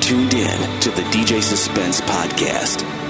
[0.00, 3.05] Tuned in to the DJ Suspence Podcast.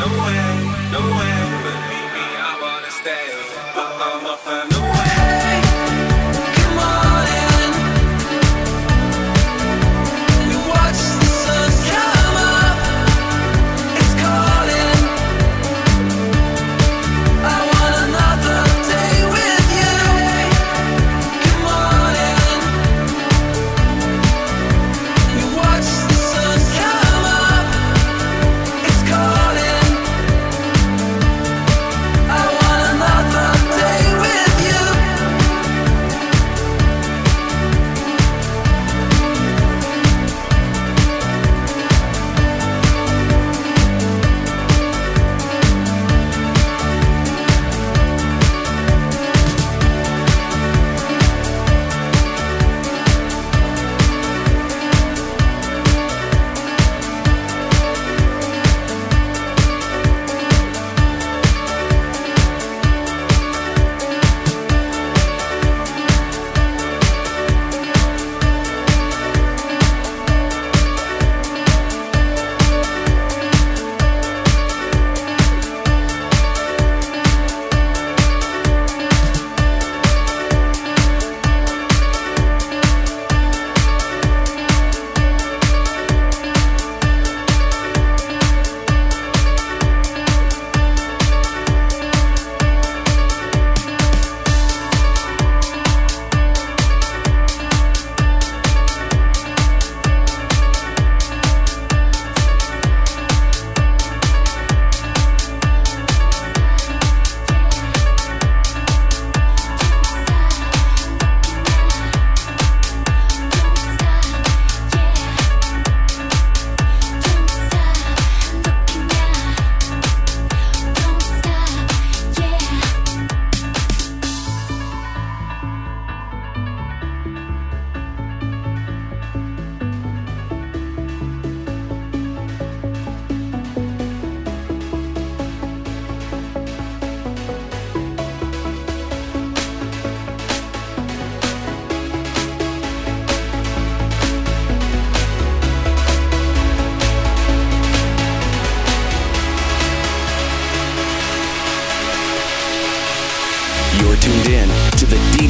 [0.00, 0.52] nowhere,
[0.94, 1.44] nowhere.
[1.66, 3.26] Believe me, I wanna stay,
[3.74, 4.99] but I'ma find a way.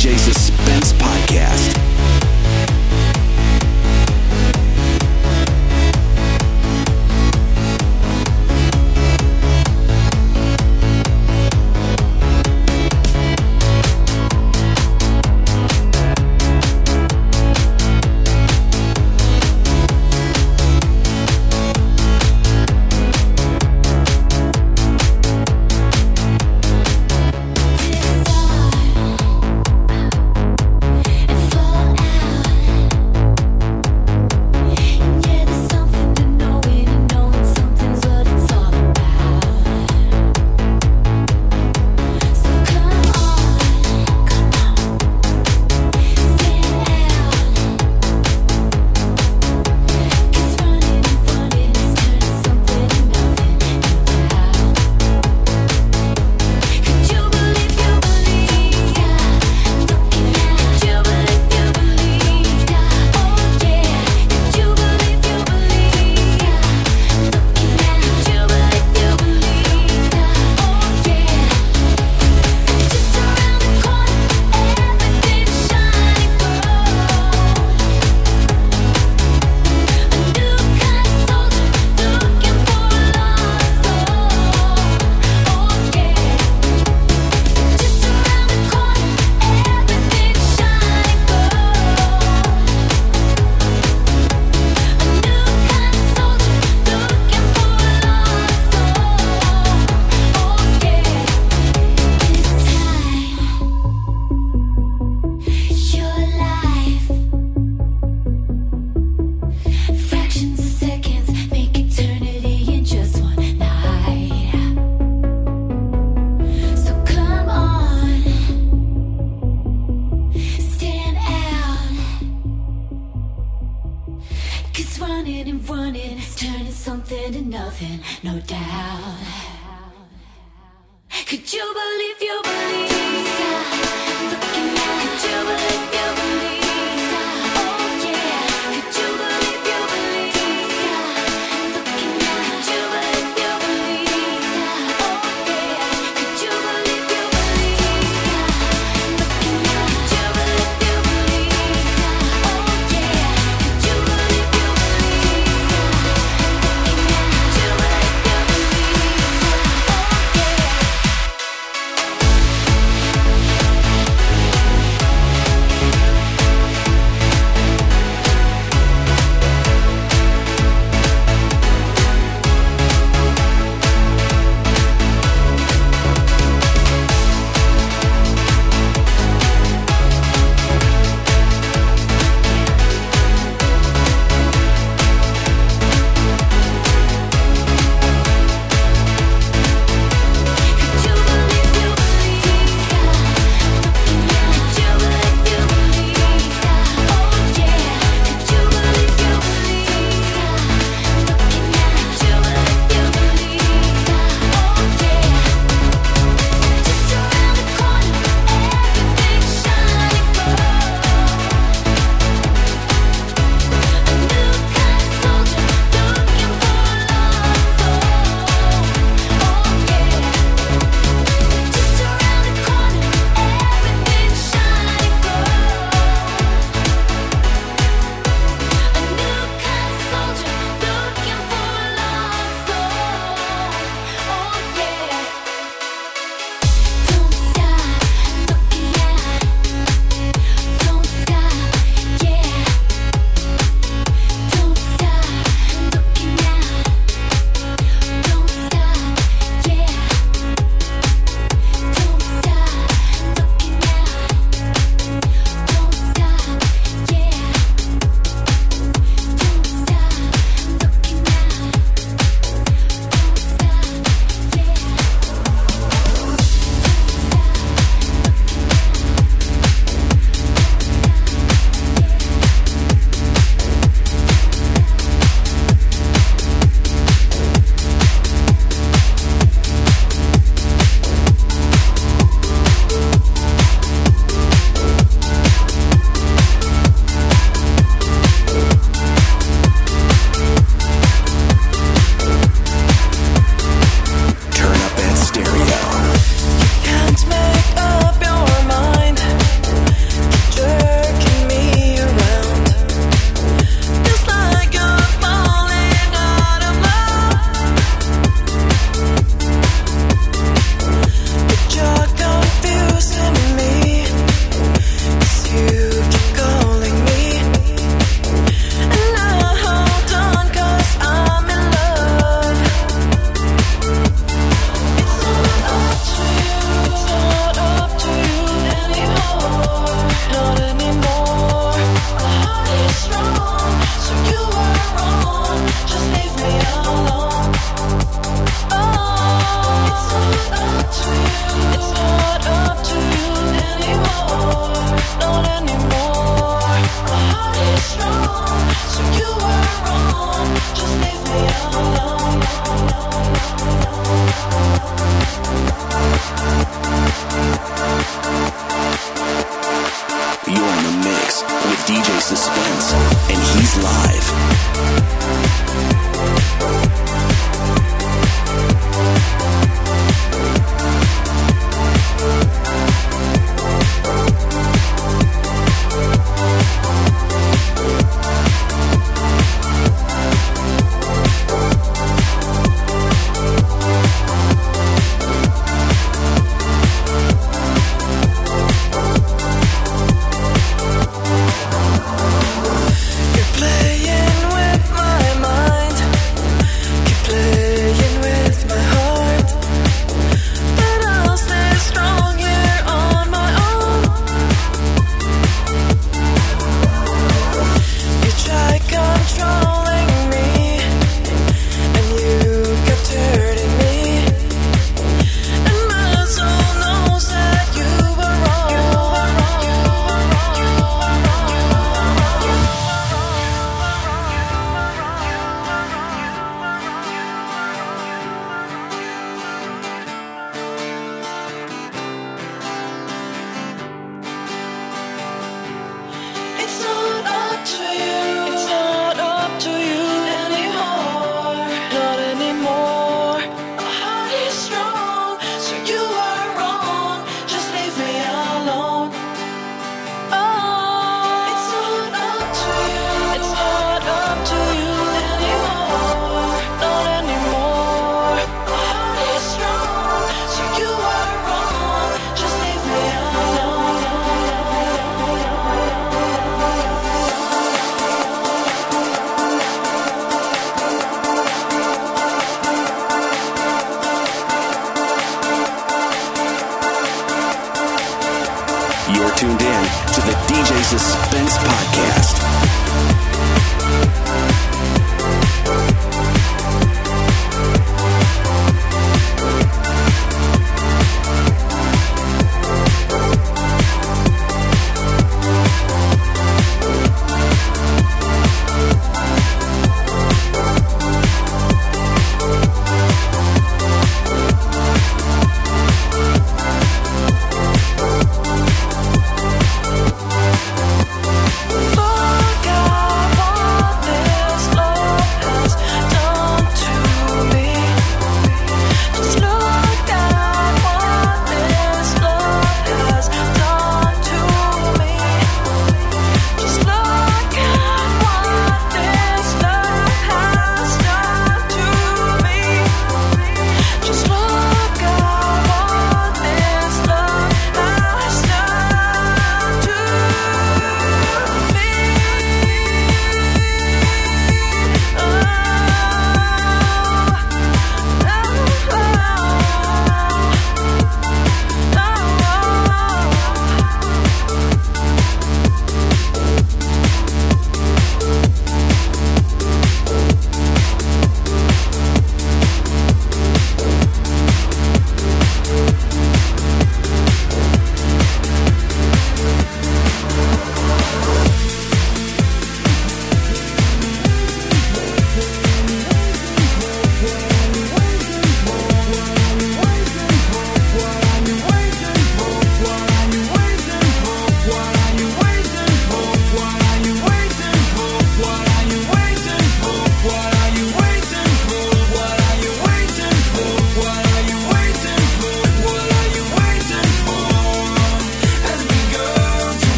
[0.00, 1.76] Suspence Podcast.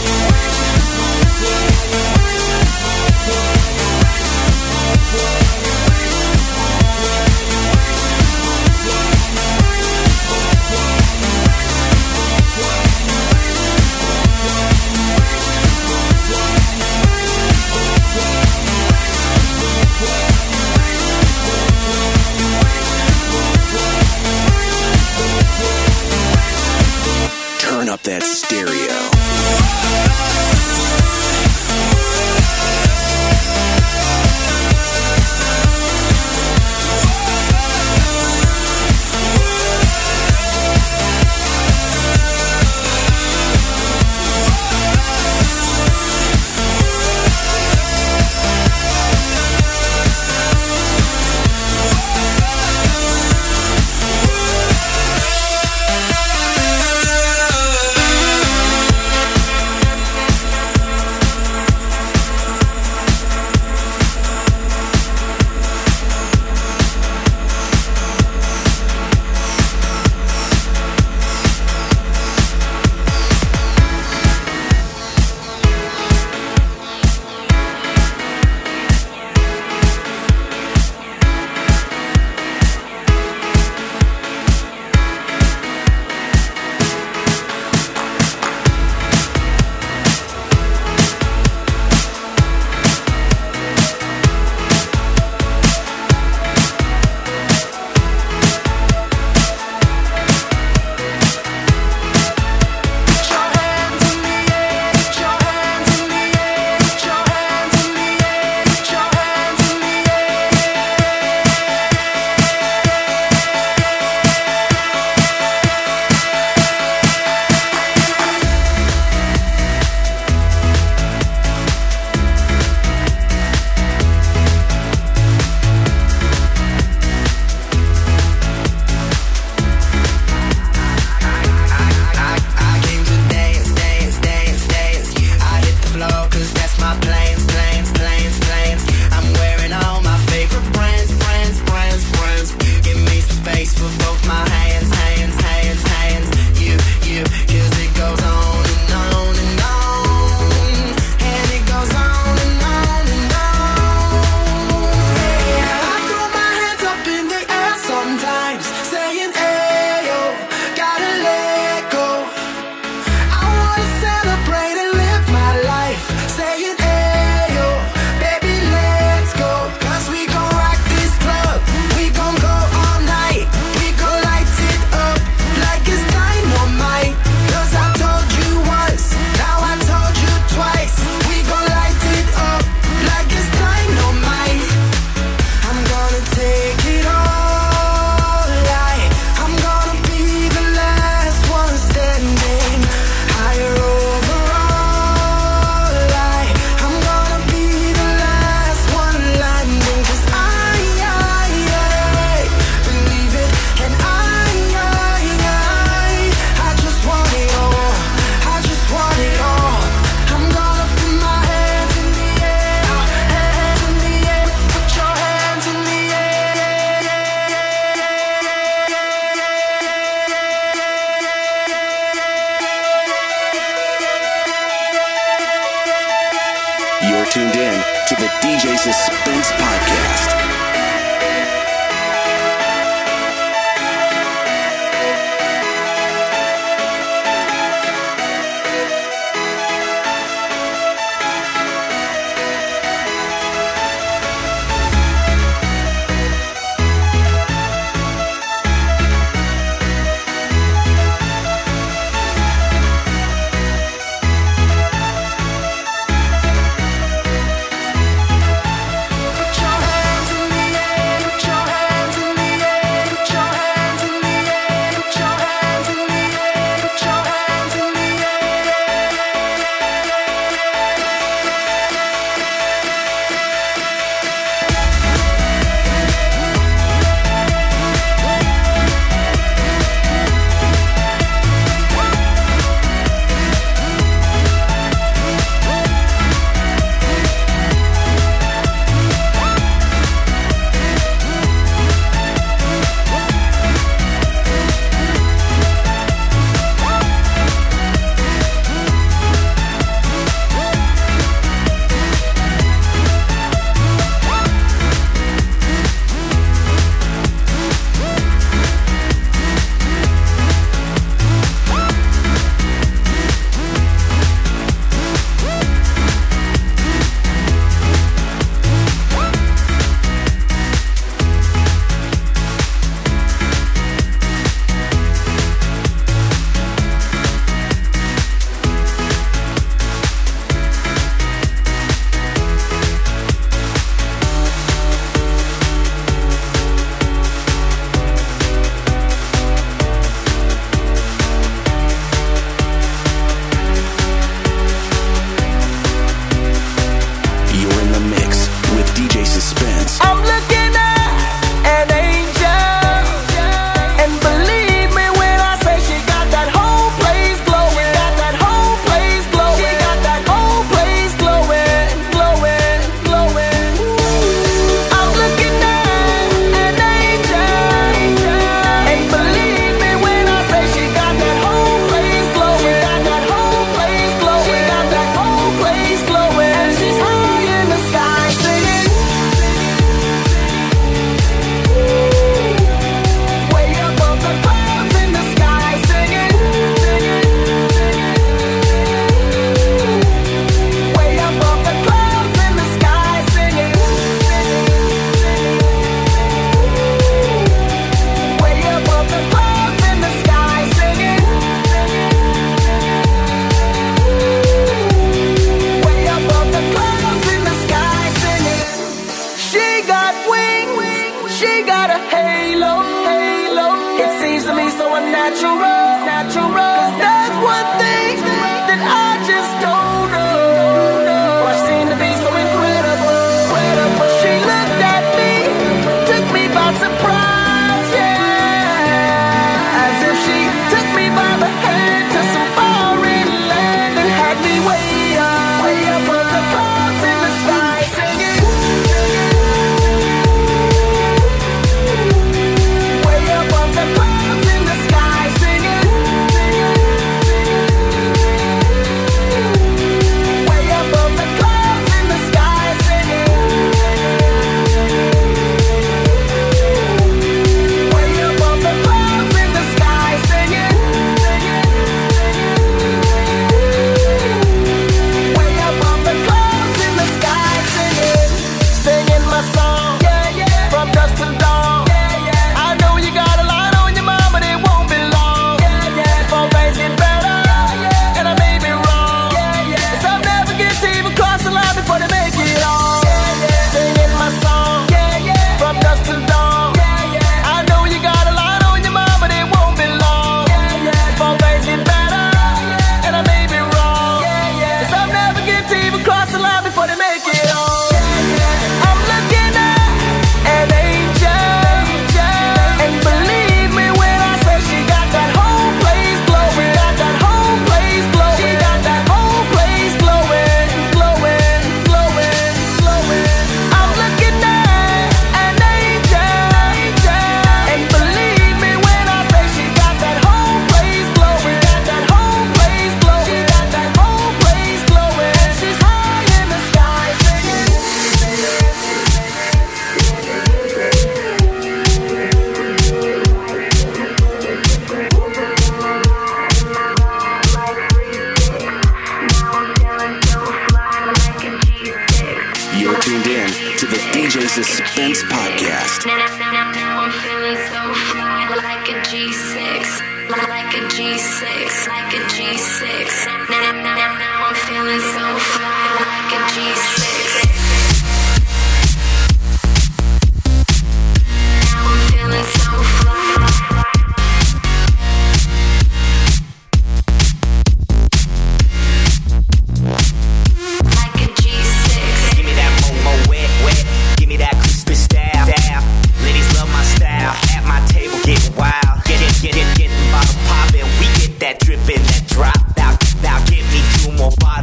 [0.00, 0.38] Yeah.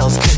[0.10, 0.35] More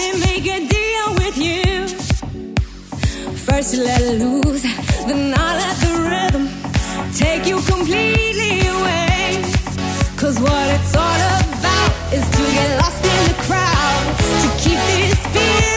[0.00, 1.86] me make a deal with you.
[3.46, 4.62] First, let loose,
[5.08, 6.44] then I let the rhythm
[7.22, 9.42] take you completely away.
[10.20, 14.02] Cause what it's all about is to get lost in the crowd,
[14.42, 15.69] to keep this feeling.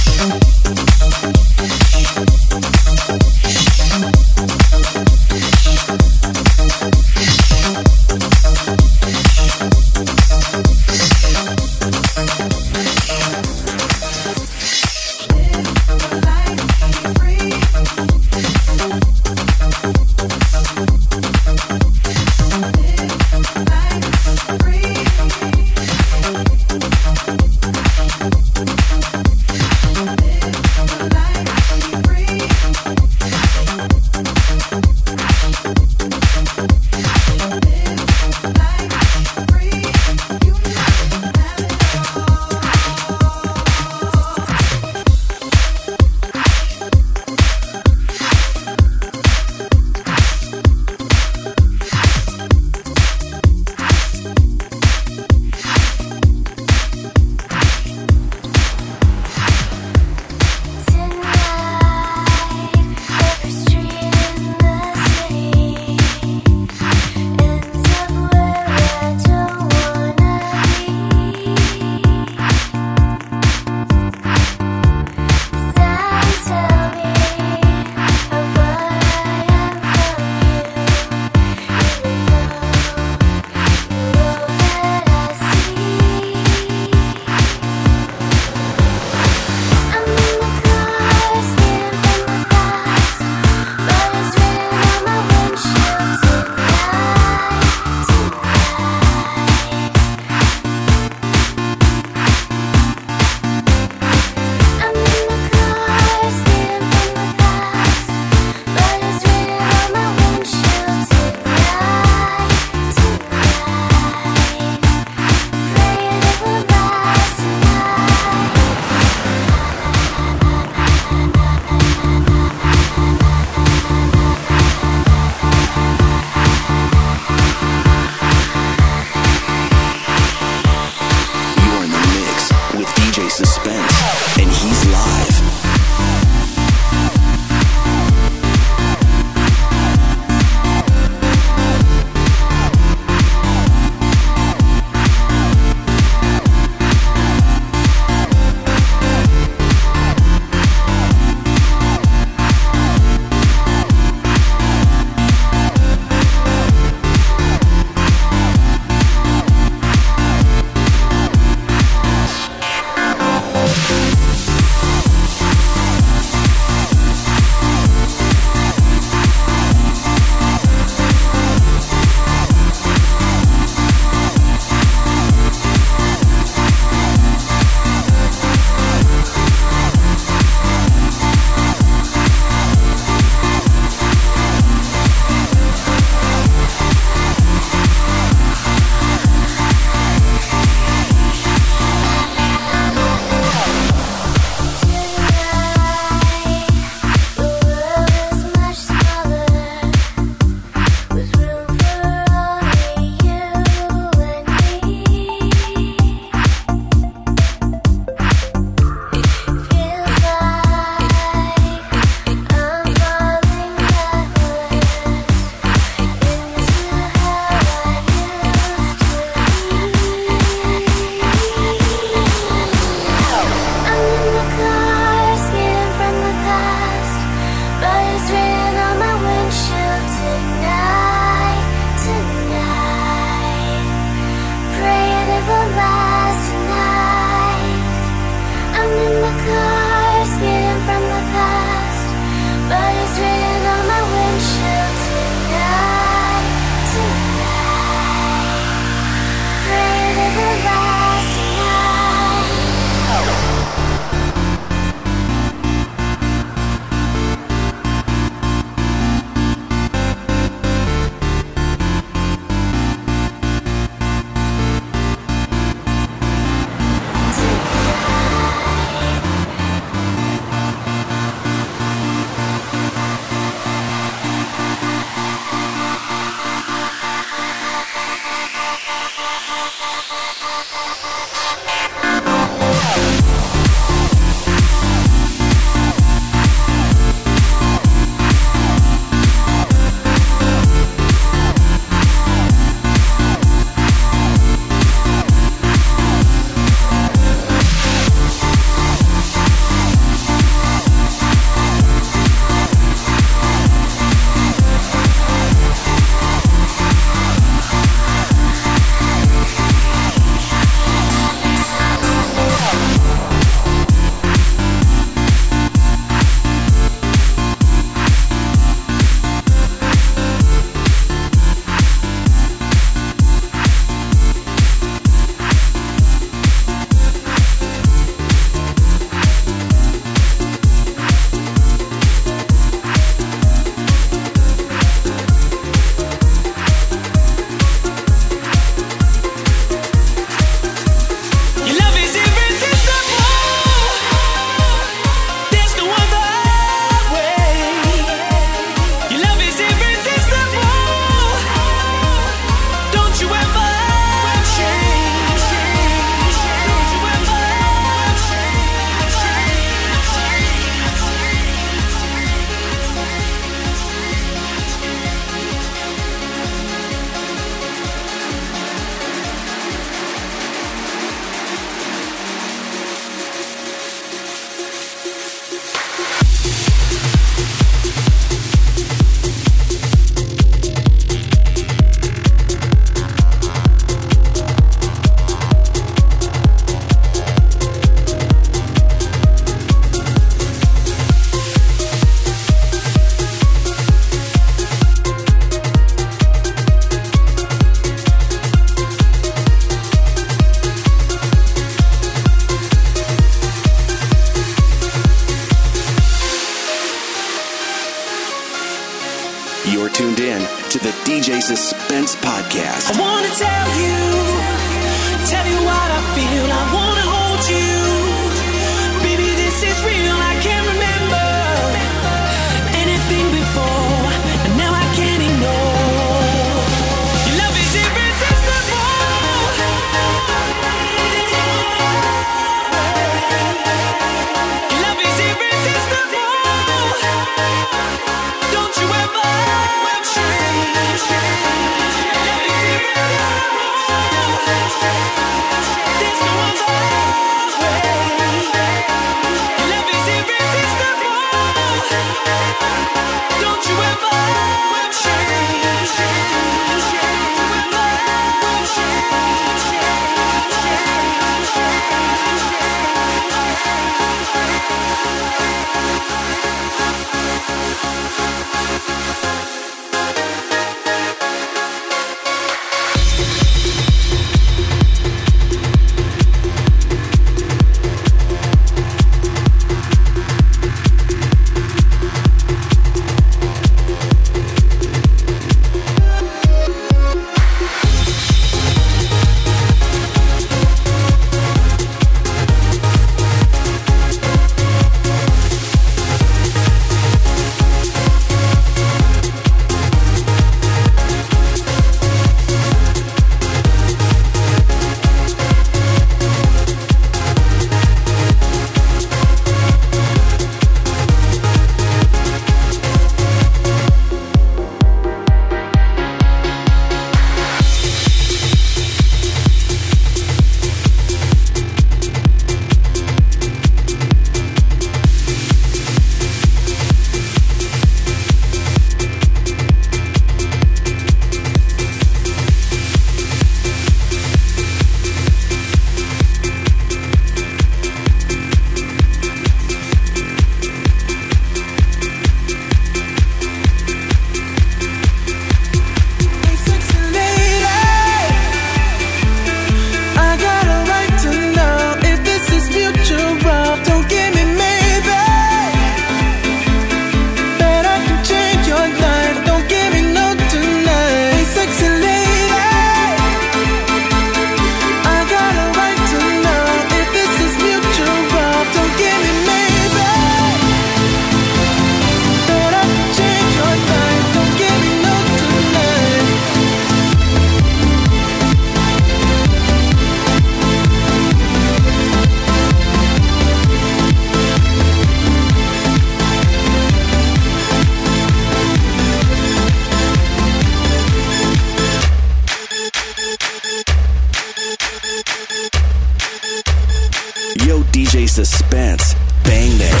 [597.66, 599.14] Yo, DJ Suspence.
[599.44, 600.00] Bang that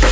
[0.00, 0.05] shit.